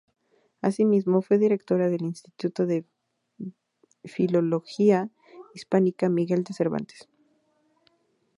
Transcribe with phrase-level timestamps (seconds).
[0.63, 2.85] Asimismo, fue directora del Instituto de
[4.03, 5.11] Filología
[5.53, 7.07] Hispánica Miguel de Cervantes.